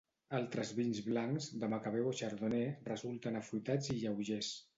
[0.35, 4.53] Altres vins blancs, de macabeu o chardonnay, resulten afruitats i lleugers.